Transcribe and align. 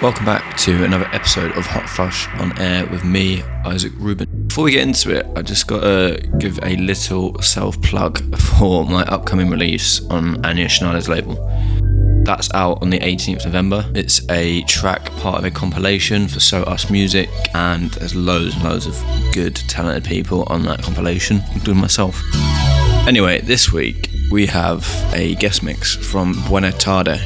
Welcome 0.00 0.24
back 0.24 0.56
to 0.58 0.84
another 0.84 1.06
episode 1.12 1.52
of 1.58 1.66
Hot 1.66 1.86
Flush 1.86 2.26
on 2.40 2.58
air 2.58 2.86
with 2.86 3.04
me, 3.04 3.42
Isaac 3.66 3.92
Rubin. 3.98 4.46
Before 4.46 4.64
we 4.64 4.70
get 4.70 4.84
into 4.84 5.14
it, 5.14 5.26
I 5.36 5.42
just 5.42 5.66
got 5.66 5.80
to 5.80 6.26
give 6.38 6.58
a 6.62 6.76
little 6.76 7.42
self 7.42 7.80
plug 7.82 8.34
for 8.38 8.86
my 8.86 9.02
upcoming 9.04 9.50
release 9.50 10.02
on 10.06 10.36
Anja 10.44 10.70
Schneider's 10.70 11.10
label. 11.10 11.36
That's 12.26 12.52
out 12.54 12.82
on 12.82 12.90
the 12.90 12.98
18th 12.98 13.36
of 13.36 13.44
November. 13.46 13.88
It's 13.94 14.28
a 14.28 14.62
track 14.62 15.12
part 15.12 15.38
of 15.38 15.44
a 15.44 15.50
compilation 15.52 16.26
for 16.26 16.40
Sous 16.40 16.90
Music, 16.90 17.30
and 17.54 17.92
there's 17.92 18.16
loads 18.16 18.56
and 18.56 18.64
loads 18.64 18.86
of 18.86 19.00
good, 19.32 19.54
talented 19.54 20.02
people 20.02 20.42
on 20.48 20.64
that 20.64 20.82
compilation, 20.82 21.44
including 21.54 21.80
myself. 21.80 22.20
Anyway, 23.06 23.40
this 23.42 23.72
week 23.72 24.10
we 24.32 24.46
have 24.46 24.84
a 25.14 25.36
guest 25.36 25.62
mix 25.62 25.94
from 25.94 26.34
Buena 26.48 26.72
Tarde. 26.72 27.20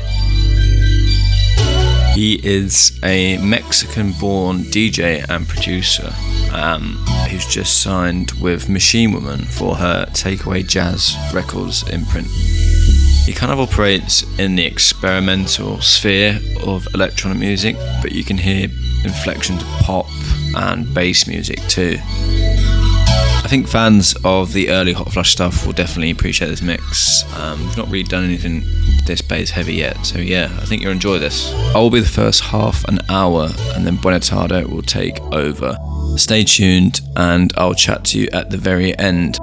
He 2.14 2.38
is 2.44 3.00
a 3.02 3.38
Mexican 3.38 4.12
born 4.20 4.58
DJ 4.64 5.24
and 5.30 5.48
producer 5.48 6.12
um, 6.52 6.96
who's 7.30 7.46
just 7.46 7.80
signed 7.82 8.32
with 8.32 8.68
Machine 8.68 9.12
Woman 9.12 9.46
for 9.46 9.76
her 9.76 10.04
Takeaway 10.10 10.68
Jazz 10.68 11.16
Records 11.32 11.88
imprint. 11.88 12.28
He 13.24 13.32
kind 13.32 13.52
of 13.52 13.60
operates 13.60 14.24
in 14.38 14.56
the 14.56 14.64
experimental 14.64 15.80
sphere 15.80 16.40
of 16.64 16.86
electronic 16.94 17.38
music, 17.38 17.76
but 18.02 18.12
you 18.12 18.24
can 18.24 18.38
hear 18.38 18.68
inflections 19.04 19.62
of 19.62 19.68
pop 19.80 20.06
and 20.56 20.92
bass 20.92 21.26
music 21.26 21.60
too. 21.68 21.96
I 23.42 23.46
think 23.48 23.68
fans 23.68 24.14
of 24.24 24.52
the 24.52 24.70
early 24.70 24.92
Hot 24.92 25.12
Flush 25.12 25.32
stuff 25.32 25.66
will 25.66 25.72
definitely 25.72 26.10
appreciate 26.10 26.48
this 26.48 26.62
mix. 26.62 27.24
Um, 27.34 27.60
we've 27.60 27.76
not 27.76 27.86
really 27.88 28.04
done 28.04 28.24
anything 28.24 28.62
this 29.06 29.22
bass 29.22 29.50
heavy 29.50 29.74
yet, 29.74 30.04
so 30.06 30.18
yeah, 30.18 30.44
I 30.60 30.64
think 30.66 30.82
you'll 30.82 30.92
enjoy 30.92 31.18
this. 31.18 31.52
I 31.74 31.78
will 31.78 31.90
be 31.90 32.00
the 32.00 32.06
first 32.06 32.42
half 32.42 32.84
an 32.84 33.00
hour, 33.08 33.48
and 33.74 33.86
then 33.86 33.96
Buena 33.96 34.20
Tarde 34.20 34.66
will 34.68 34.82
take 34.82 35.20
over. 35.32 35.76
Stay 36.16 36.44
tuned, 36.44 37.00
and 37.16 37.52
I'll 37.56 37.74
chat 37.74 38.04
to 38.06 38.20
you 38.20 38.28
at 38.32 38.50
the 38.50 38.56
very 38.56 38.96
end. 38.98 39.38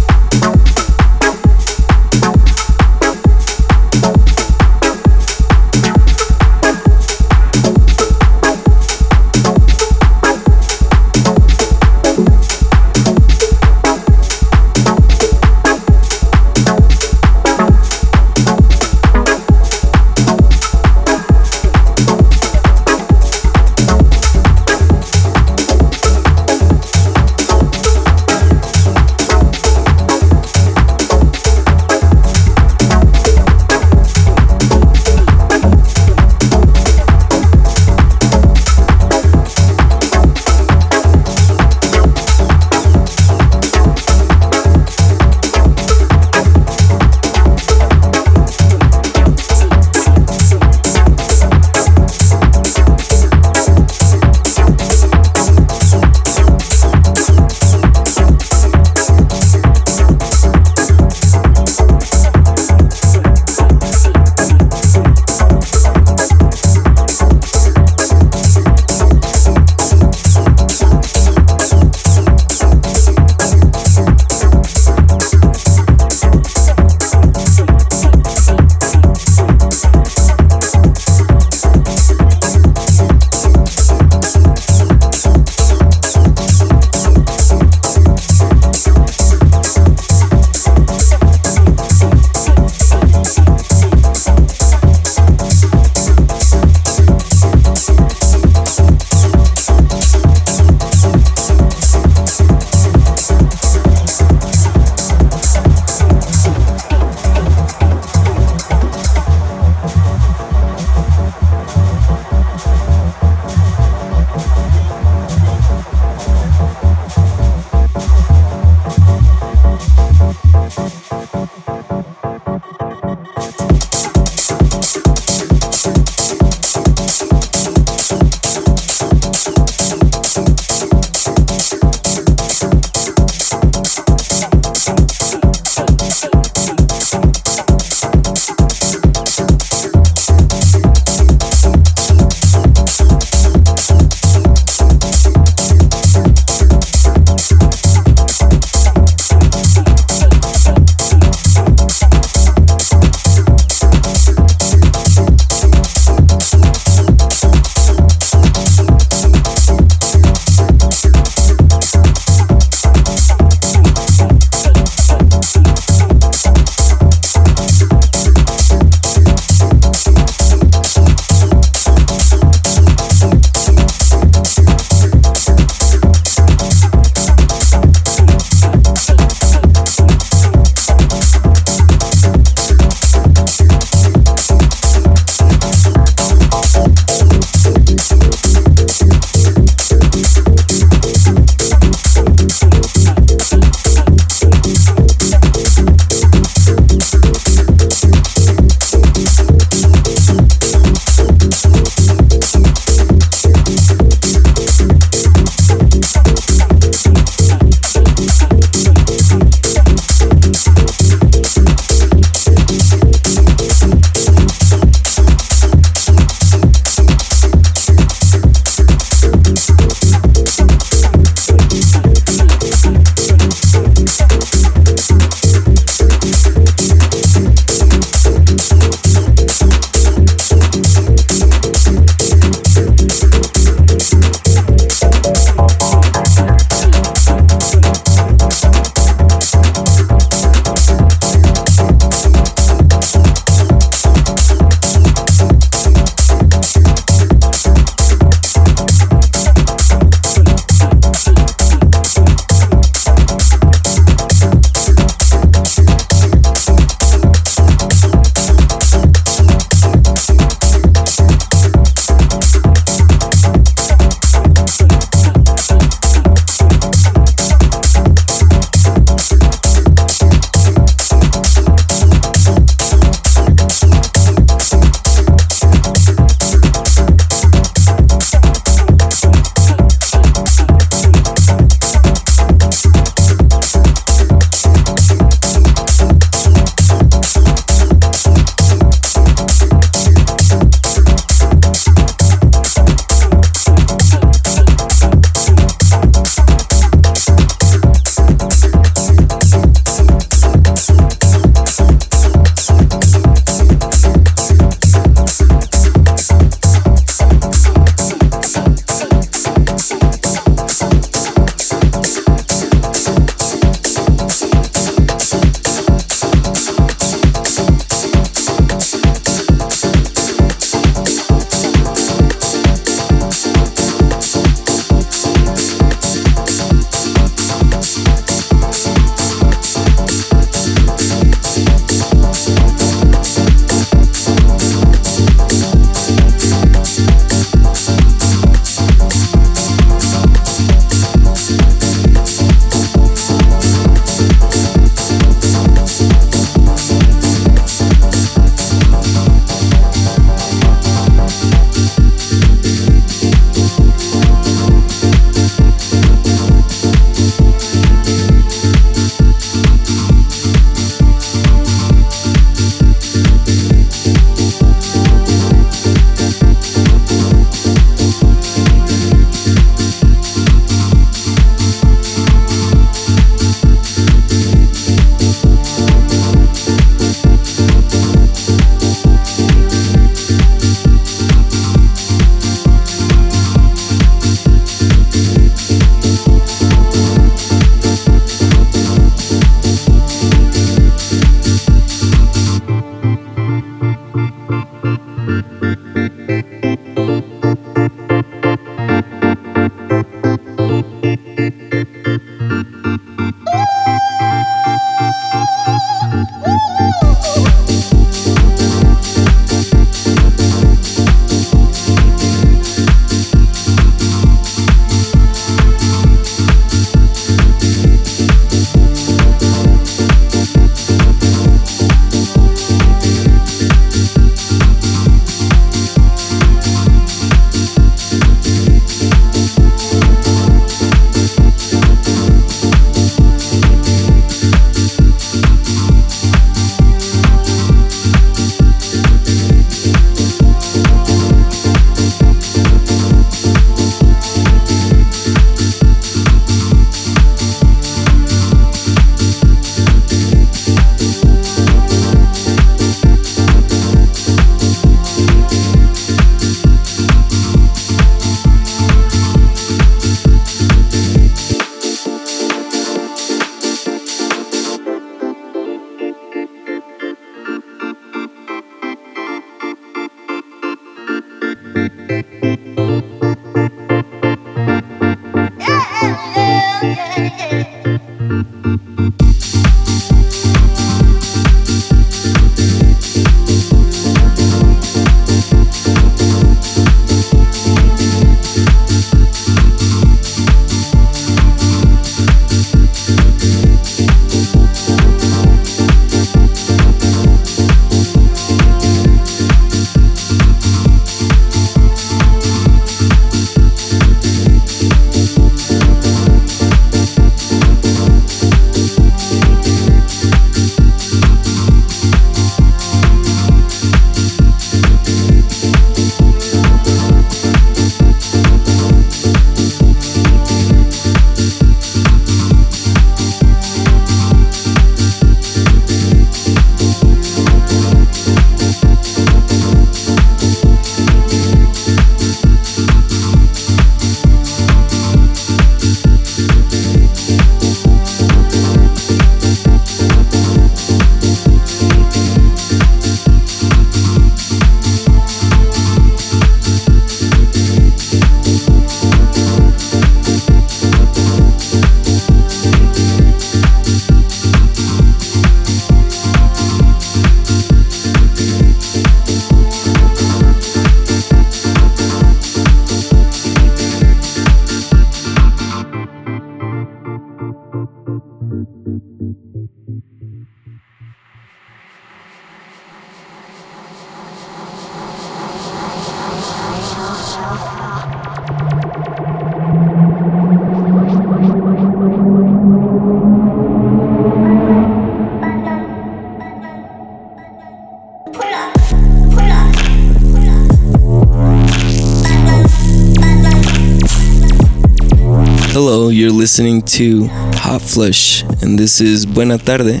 Listening 596.48 596.80
to 596.80 597.26
Hot 597.60 597.82
Flush, 597.82 598.42
and 598.62 598.78
this 598.78 599.02
is 599.02 599.26
Buena 599.26 599.58
Tarde, 599.58 600.00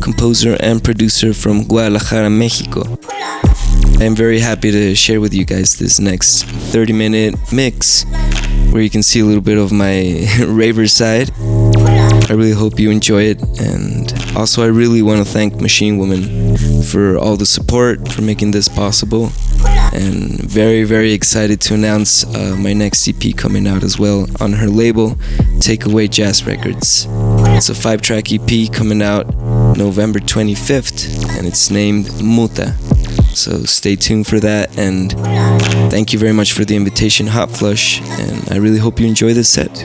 composer 0.00 0.56
and 0.60 0.84
producer 0.84 1.34
from 1.34 1.64
Guadalajara, 1.64 2.30
Mexico. 2.30 2.82
I 3.98 4.04
am 4.04 4.14
very 4.14 4.38
happy 4.38 4.70
to 4.70 4.94
share 4.94 5.20
with 5.20 5.34
you 5.34 5.44
guys 5.44 5.76
this 5.76 5.98
next 5.98 6.44
30 6.44 6.92
minute 6.92 7.34
mix 7.52 8.04
where 8.70 8.82
you 8.82 8.88
can 8.88 9.02
see 9.02 9.18
a 9.18 9.24
little 9.24 9.42
bit 9.42 9.58
of 9.58 9.72
my 9.72 10.28
raver 10.46 10.86
side. 10.86 11.32
I 12.30 12.34
really 12.34 12.52
hope 12.52 12.78
you 12.78 12.92
enjoy 12.92 13.22
it, 13.22 13.42
and 13.58 14.12
also 14.36 14.62
I 14.62 14.66
really 14.66 15.02
want 15.02 15.26
to 15.26 15.32
thank 15.32 15.60
Machine 15.60 15.98
Woman 15.98 16.56
for 16.84 17.18
all 17.18 17.36
the 17.36 17.46
support, 17.46 18.12
for 18.12 18.22
making 18.22 18.52
this 18.52 18.68
possible, 18.68 19.32
and 19.92 20.38
very, 20.38 20.84
very 20.84 21.12
excited 21.12 21.60
to 21.62 21.74
announce 21.74 22.24
uh, 22.36 22.54
my 22.58 22.74
next 22.74 23.08
EP 23.08 23.34
coming 23.36 23.66
out 23.66 23.82
as 23.82 23.98
well 23.98 24.26
on 24.40 24.52
her 24.52 24.68
label, 24.68 25.16
Takeaway 25.58 26.08
Jazz 26.08 26.46
Records. 26.46 27.06
It's 27.56 27.68
a 27.68 27.74
five 27.74 28.00
track 28.00 28.32
EP 28.32 28.72
coming 28.72 29.02
out 29.02 29.26
November 29.76 30.18
25th, 30.18 31.36
and 31.36 31.46
it's 31.46 31.70
named 31.70 32.22
Muta. 32.22 32.74
So 33.34 33.64
stay 33.64 33.96
tuned 33.96 34.26
for 34.26 34.40
that, 34.40 34.76
and 34.78 35.12
thank 35.90 36.12
you 36.12 36.18
very 36.18 36.32
much 36.32 36.52
for 36.52 36.64
the 36.64 36.76
invitation, 36.76 37.26
Hot 37.26 37.50
Flush, 37.50 38.00
and 38.00 38.50
I 38.50 38.56
really 38.56 38.78
hope 38.78 39.00
you 39.00 39.06
enjoy 39.06 39.34
this 39.34 39.48
set. 39.48 39.84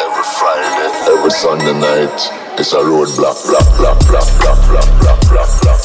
every 0.00 0.24
Friday 0.38 0.82
every 1.08 1.30
Sunday 1.30 1.72
night. 1.78 2.41
It's 2.62 2.72
a 2.74 2.76
roadblock, 2.76 3.44
block, 3.44 3.76
block, 3.76 3.98
block, 4.06 4.28
block, 4.38 4.56
block, 4.70 4.86
block, 5.00 5.20
block, 5.28 5.50
block, 5.62 5.81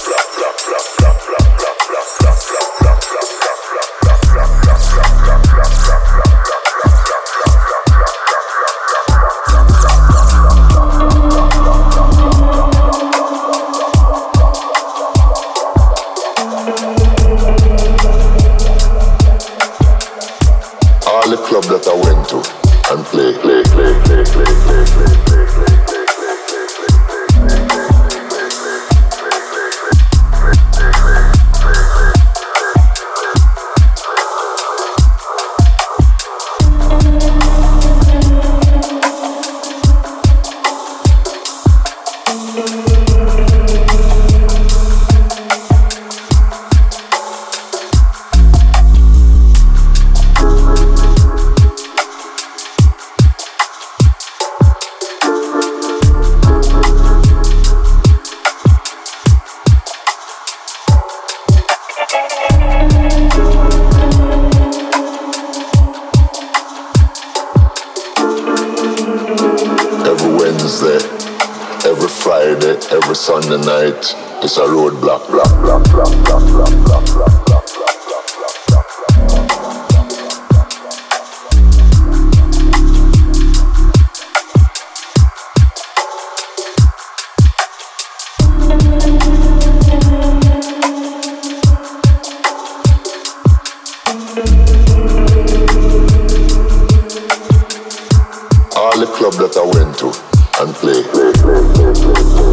club 99.18 99.34
that 99.34 99.58
I 99.58 99.66
went 99.74 99.98
to 99.98 100.14
and 100.62 100.76
play, 100.76 101.02
play, 101.10 101.34
play, 101.42 101.94
play. 101.96 102.47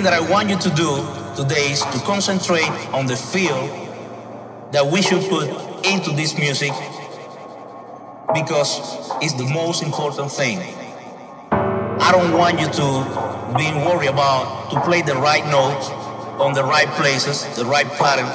Thing 0.00 0.10
that 0.10 0.14
I 0.14 0.30
want 0.30 0.48
you 0.48 0.56
to 0.56 0.70
do 0.70 0.90
today 1.36 1.72
is 1.72 1.80
to 1.80 1.98
concentrate 2.06 2.70
on 2.94 3.04
the 3.04 3.16
feel 3.16 3.60
that 4.72 4.86
we 4.86 5.02
should 5.02 5.28
put 5.28 5.46
into 5.84 6.12
this 6.12 6.38
music 6.38 6.72
because 8.32 8.80
it's 9.20 9.34
the 9.34 9.44
most 9.52 9.82
important 9.82 10.32
thing. 10.32 10.58
I 11.50 12.12
don't 12.12 12.32
want 12.32 12.60
you 12.60 12.68
to 12.80 12.88
be 13.58 13.68
worried 13.84 14.08
about 14.08 14.70
to 14.70 14.80
play 14.80 15.02
the 15.02 15.16
right 15.16 15.44
notes 15.44 15.90
on 16.40 16.54
the 16.54 16.64
right 16.64 16.88
places, 16.96 17.44
the 17.56 17.66
right 17.66 17.88
pattern, 18.00 18.30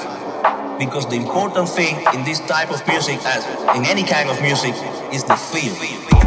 because 0.78 1.08
the 1.08 1.16
important 1.16 1.68
thing 1.68 1.96
in 2.14 2.24
this 2.26 2.42
type 2.42 2.70
of 2.70 2.86
music, 2.88 3.18
as 3.26 3.44
in 3.76 3.86
any 3.86 4.04
kind 4.04 4.30
of 4.30 4.40
music, 4.40 4.76
is 5.12 5.24
the 5.24 5.36
feel. 5.36 6.25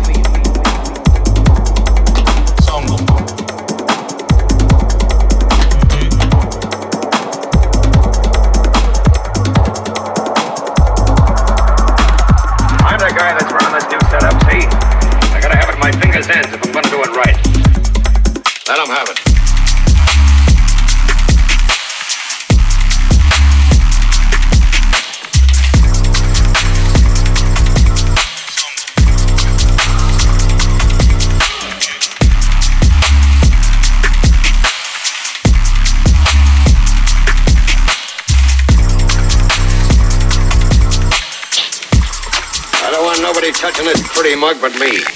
Mug 44.48 44.60
but 44.62 44.80
me. 44.80 45.07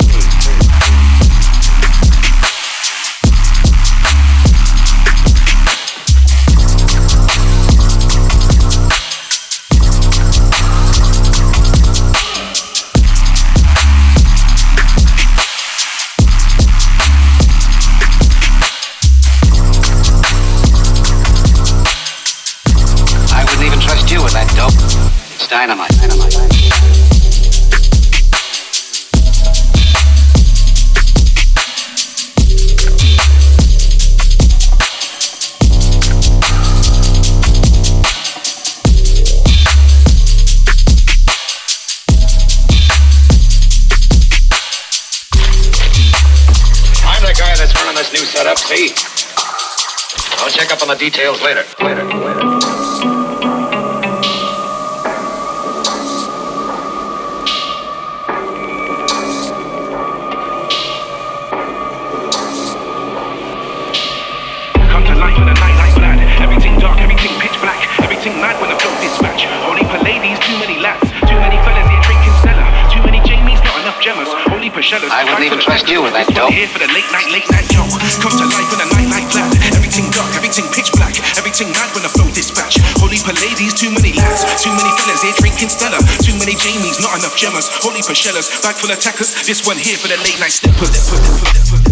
I'll 50.39 50.51
check 50.51 50.73
up 50.73 50.83
on 50.83 50.89
the 50.89 50.97
details 50.97 51.41
later. 51.43 51.65
Later, 51.81 52.05
later. 52.05 52.52
I 74.73 75.29
wouldn't 75.29 75.45
even 75.45 75.61
trust 75.61 75.85
you 75.85 76.01
with 76.01 76.17
that 76.17 76.33
dope. 76.33 76.49
Here 76.49 76.65
for 76.65 76.81
the 76.81 76.89
late 76.97 77.05
night, 77.13 77.29
late 77.29 77.45
night 77.53 77.69
yo. 77.77 77.85
Come 78.25 78.33
to 78.41 78.49
life 78.49 78.73
night 78.73 79.05
like 79.13 79.29
that. 79.37 79.53
Everything 79.77 80.09
dark, 80.09 80.33
everything 80.33 80.65
pitch 80.73 80.89
black, 80.97 81.13
everything 81.37 81.69
mad 81.77 81.93
when 81.93 82.01
the 82.01 82.09
flow 82.09 82.25
dispatch. 82.33 82.81
Per 82.97 83.37
ladies, 83.45 83.77
too 83.77 83.93
many 83.93 84.17
lads, 84.17 84.49
too 84.65 84.73
many 84.73 84.89
fellas 84.97 85.21
here 85.21 85.37
drinking 85.37 85.69
Stella, 85.69 86.01
too 86.25 86.33
many 86.41 86.57
Jamies, 86.57 87.05
not 87.05 87.21
enough 87.21 87.37
Gemmas. 87.37 87.69
Per 87.85 88.17
shellas, 88.17 88.49
bag 88.65 88.75
full 88.81 88.91
of 88.91 88.99
tackers. 88.99 89.45
This 89.45 89.61
one 89.69 89.77
here 89.77 90.01
for 90.01 90.09
the 90.09 90.17
late 90.25 90.41
night 90.41 90.57
steppers. 90.57 91.92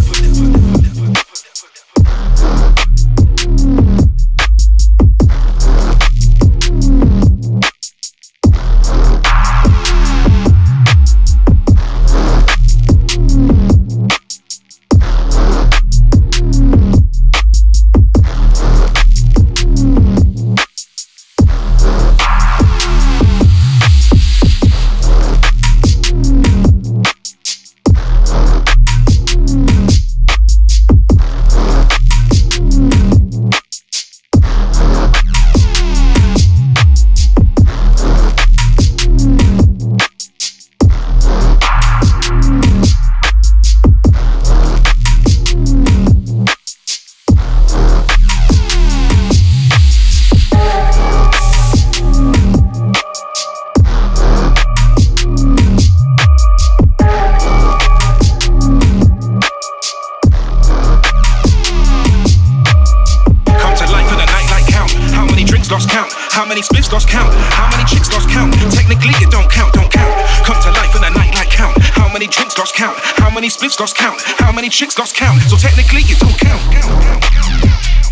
Many 66.51 66.63
spliffs 66.63 66.91
lost 66.91 67.09
count? 67.09 67.33
How 67.55 67.71
many 67.71 67.85
chicks 67.85 68.11
lost 68.11 68.29
count? 68.29 68.53
Technically 68.75 69.15
it 69.23 69.31
don't 69.31 69.49
count, 69.49 69.73
don't 69.73 69.89
count. 69.89 70.11
Come 70.43 70.61
to 70.67 70.71
life 70.75 70.97
in 70.97 71.05
a 71.05 71.11
night 71.15 71.33
like 71.33 71.49
count. 71.49 71.79
How 71.95 72.13
many 72.13 72.27
drinks 72.27 72.59
lost 72.59 72.75
count? 72.75 72.99
How 73.23 73.31
many 73.31 73.47
spliffs 73.47 73.79
lost 73.79 73.95
count? 73.97 74.21
How 74.43 74.51
many 74.51 74.69
chicks 74.69 74.99
lost 74.99 75.15
count? 75.15 75.41
So 75.43 75.57
technically 75.57 76.03
it 76.11 76.19
don't 76.19 76.35
count, 76.35 76.61
count, 76.75 76.91
count, 77.07 77.23
count, 77.31 78.10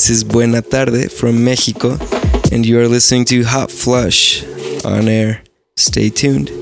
this 0.00 0.08
is 0.08 0.24
Buena 0.24 0.62
Tarde 0.62 1.10
from 1.12 1.44
Mexico, 1.44 1.98
and 2.50 2.64
you 2.64 2.80
are 2.80 2.88
listening 2.88 3.26
to 3.26 3.42
Hot 3.42 3.70
Flush 3.70 4.42
on 4.82 5.08
air. 5.08 5.42
Stay 5.76 6.08
tuned. 6.08 6.59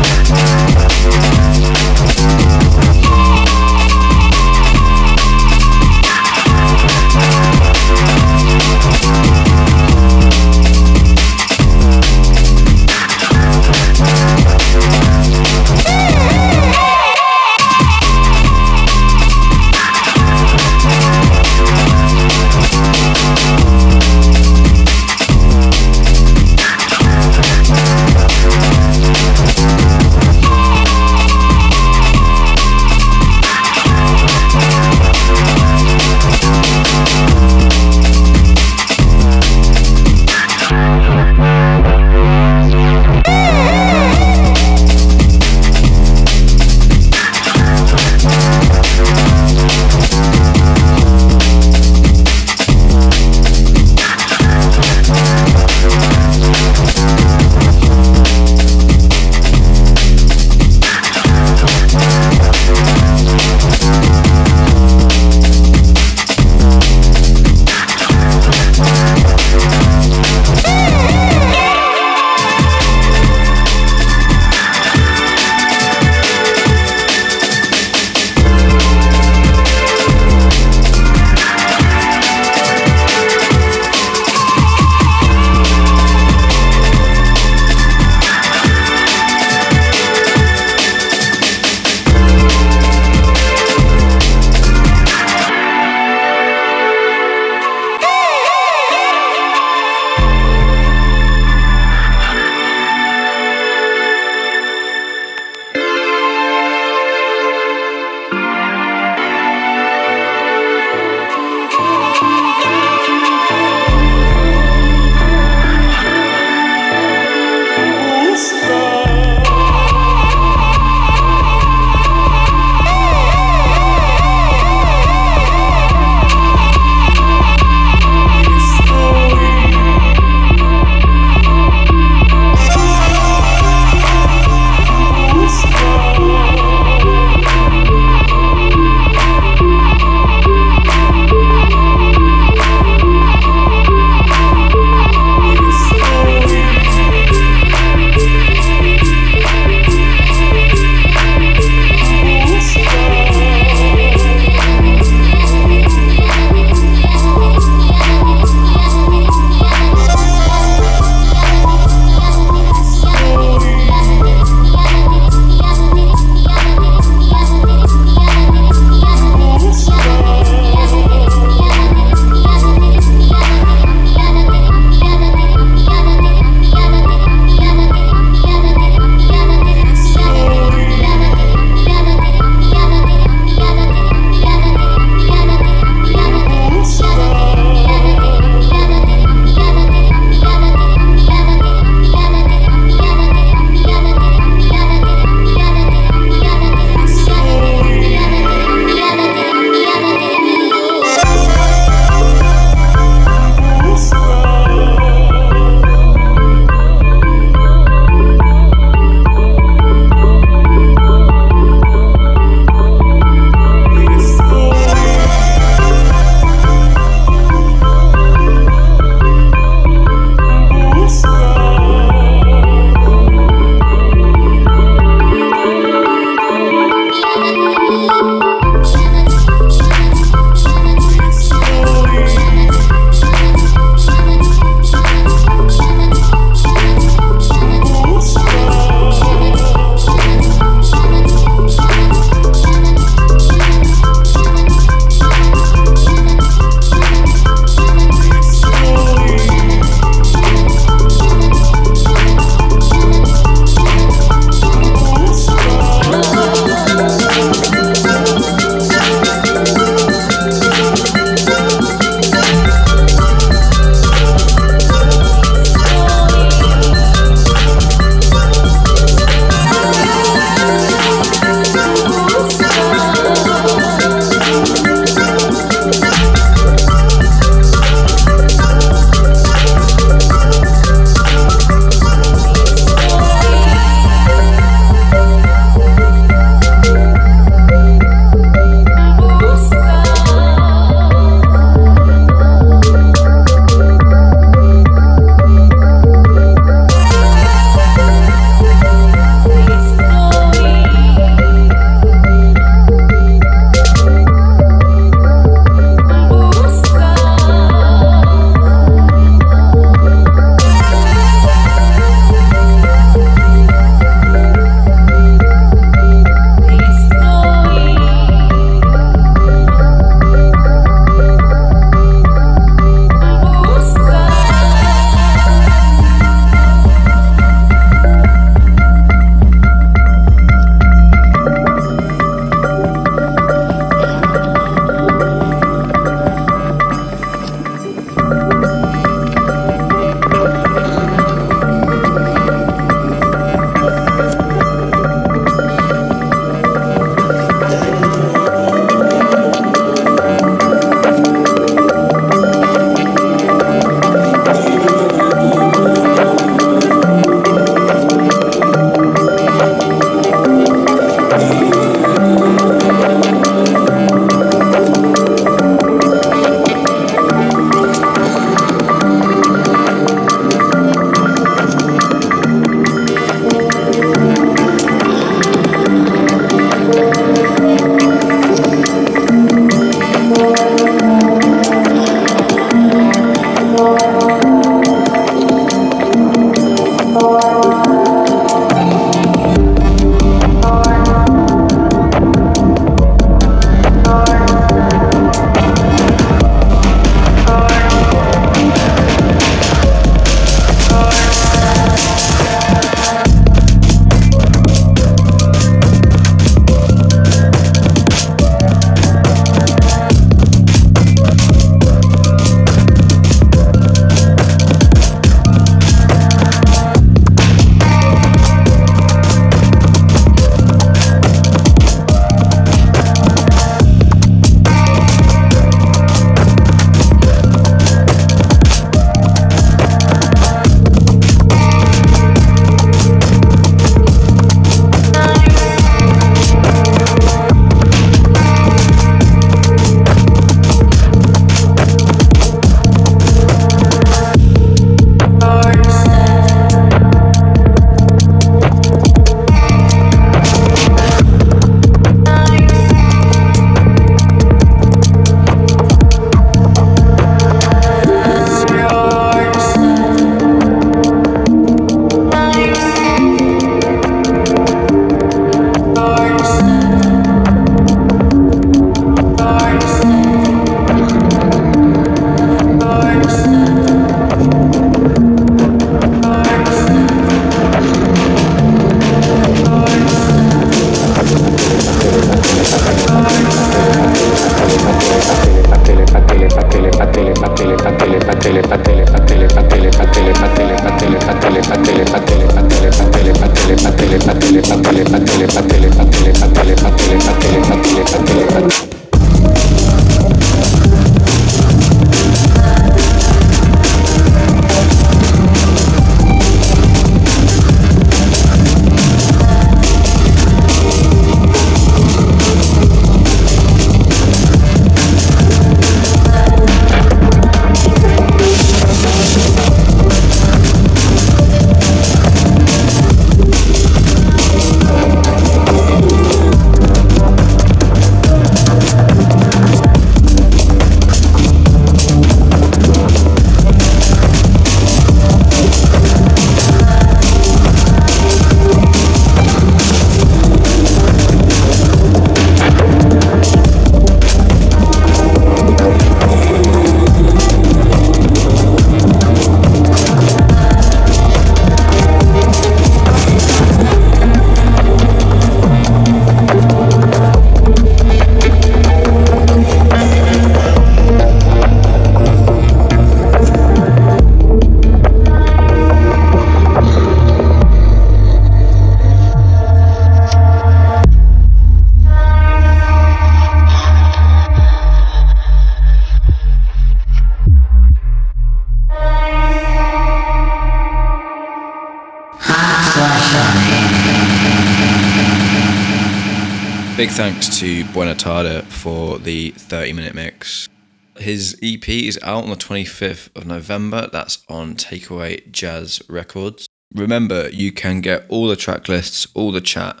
To 587.62 587.84
Buena 587.92 588.16
Tarde 588.16 588.64
for 588.64 589.20
the 589.20 589.52
30 589.52 589.92
minute 589.92 590.16
mix. 590.16 590.68
His 591.16 591.56
EP 591.62 591.88
is 591.88 592.18
out 592.20 592.42
on 592.42 592.50
the 592.50 592.56
25th 592.56 593.28
of 593.36 593.46
November. 593.46 594.08
That's 594.10 594.42
on 594.48 594.74
Takeaway 594.74 595.48
Jazz 595.52 596.02
Records. 596.08 596.66
Remember, 596.92 597.48
you 597.50 597.70
can 597.70 598.00
get 598.00 598.26
all 598.28 598.48
the 598.48 598.56
track 598.56 598.88
lists, 598.88 599.28
all 599.34 599.52
the 599.52 599.60
chat 599.60 600.00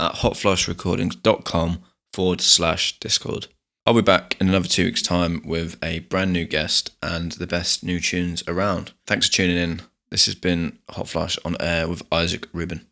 at 0.00 0.14
hotflushrecordings.com 0.14 1.82
forward 2.14 2.40
slash 2.40 2.98
Discord. 2.98 3.48
I'll 3.84 3.92
be 3.92 4.00
back 4.00 4.40
in 4.40 4.48
another 4.48 4.68
two 4.68 4.86
weeks' 4.86 5.02
time 5.02 5.42
with 5.44 5.76
a 5.84 5.98
brand 5.98 6.32
new 6.32 6.46
guest 6.46 6.92
and 7.02 7.32
the 7.32 7.46
best 7.46 7.84
new 7.84 8.00
tunes 8.00 8.42
around. 8.48 8.92
Thanks 9.06 9.26
for 9.26 9.34
tuning 9.34 9.58
in. 9.58 9.82
This 10.10 10.24
has 10.24 10.34
been 10.34 10.78
Hot 10.88 11.10
Flush 11.10 11.38
on 11.44 11.58
air 11.60 11.86
with 11.88 12.02
Isaac 12.10 12.48
Rubin. 12.54 12.86